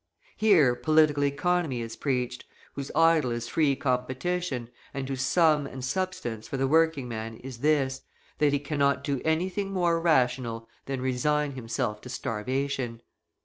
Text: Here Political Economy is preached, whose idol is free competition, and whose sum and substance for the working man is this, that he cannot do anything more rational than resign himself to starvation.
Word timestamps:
Here 0.35 0.73
Political 0.73 1.25
Economy 1.25 1.81
is 1.81 1.95
preached, 1.95 2.45
whose 2.73 2.89
idol 2.95 3.29
is 3.29 3.47
free 3.47 3.75
competition, 3.75 4.71
and 4.95 5.07
whose 5.07 5.21
sum 5.21 5.67
and 5.67 5.85
substance 5.85 6.47
for 6.47 6.57
the 6.57 6.67
working 6.67 7.07
man 7.07 7.37
is 7.37 7.59
this, 7.59 8.01
that 8.39 8.51
he 8.51 8.57
cannot 8.57 9.03
do 9.03 9.21
anything 9.23 9.71
more 9.71 10.01
rational 10.01 10.67
than 10.87 11.01
resign 11.01 11.51
himself 11.51 12.01
to 12.01 12.09
starvation. 12.09 13.03